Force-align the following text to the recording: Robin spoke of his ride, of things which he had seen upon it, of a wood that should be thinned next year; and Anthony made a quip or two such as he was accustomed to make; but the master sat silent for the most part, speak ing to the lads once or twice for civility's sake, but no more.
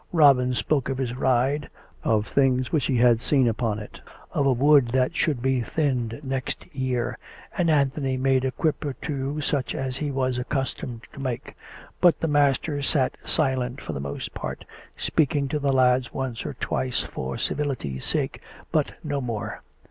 Robin 0.13 0.51
spoke 0.55 0.89
of 0.89 0.97
his 0.97 1.15
ride, 1.15 1.69
of 2.03 2.25
things 2.25 2.71
which 2.71 2.85
he 2.87 2.97
had 2.97 3.21
seen 3.21 3.47
upon 3.47 3.77
it, 3.77 4.01
of 4.31 4.47
a 4.47 4.51
wood 4.51 4.87
that 4.87 5.15
should 5.15 5.43
be 5.43 5.61
thinned 5.61 6.19
next 6.23 6.65
year; 6.73 7.15
and 7.55 7.69
Anthony 7.69 8.17
made 8.17 8.43
a 8.43 8.49
quip 8.51 8.83
or 8.83 8.93
two 8.93 9.41
such 9.41 9.75
as 9.75 9.97
he 9.97 10.09
was 10.09 10.39
accustomed 10.39 11.03
to 11.13 11.19
make; 11.19 11.55
but 11.99 12.19
the 12.19 12.27
master 12.27 12.81
sat 12.81 13.15
silent 13.23 13.79
for 13.79 13.93
the 13.93 13.99
most 13.99 14.33
part, 14.33 14.65
speak 14.97 15.35
ing 15.35 15.47
to 15.49 15.59
the 15.59 15.71
lads 15.71 16.11
once 16.11 16.47
or 16.47 16.55
twice 16.55 17.03
for 17.03 17.37
civility's 17.37 18.03
sake, 18.03 18.41
but 18.71 18.93
no 19.03 19.21
more. 19.21 19.61